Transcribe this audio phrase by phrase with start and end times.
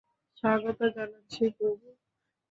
[0.37, 1.87] স্বাগত জানাচ্ছি, প্রভু!